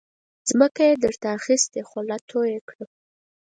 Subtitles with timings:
[0.49, 2.85] ځمکه مې در ته اخستې خوله تویه کړه.